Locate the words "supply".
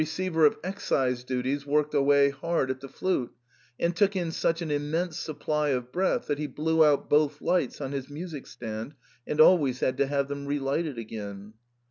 5.19-5.69